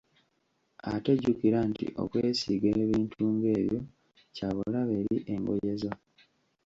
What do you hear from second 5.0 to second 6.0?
eri engoye zo.